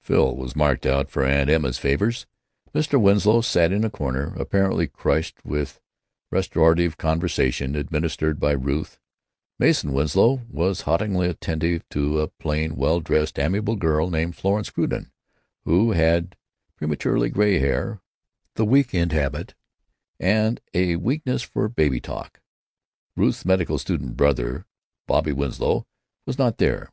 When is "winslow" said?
2.98-3.42, 9.92-10.40, 25.32-25.86